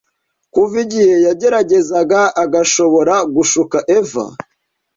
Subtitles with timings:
[0.53, 4.25] Kuva igihe yageragezaga agashobora gushuka Eva